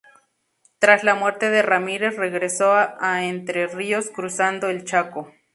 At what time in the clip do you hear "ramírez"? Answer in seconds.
1.61-2.15